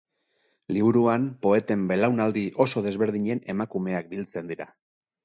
Liburuan 0.77 1.27
poeten 1.45 1.83
belaunaldi 1.91 2.45
oso 2.65 2.83
desberdinen 2.87 3.43
emakumeak 3.55 4.11
biltzen 4.15 4.51
dira. 4.55 4.69